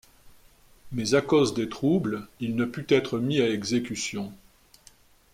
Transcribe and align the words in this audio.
Mais 0.91 1.13
à 1.13 1.21
cause 1.21 1.53
des 1.53 1.69
troubles 1.69 2.25
il 2.39 2.55
ne 2.55 2.65
put 2.65 2.87
être 2.89 3.19
mis 3.19 3.39
à 3.39 3.47
exécution. 3.47 4.33